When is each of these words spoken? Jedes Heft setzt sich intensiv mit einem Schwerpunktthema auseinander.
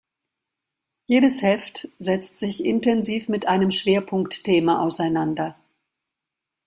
Jedes 1.05 1.43
Heft 1.43 1.87
setzt 1.99 2.39
sich 2.39 2.65
intensiv 2.65 3.29
mit 3.29 3.45
einem 3.47 3.69
Schwerpunktthema 3.69 4.81
auseinander. 4.83 5.59